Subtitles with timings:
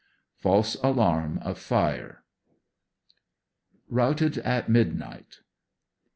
[0.39, 2.23] False alarm of fire.
[3.87, 5.41] Routed at Midnight.